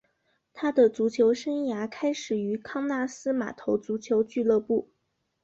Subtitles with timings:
[0.51, 4.89] 他的足球生涯开始于康纳斯码头足球俱乐部。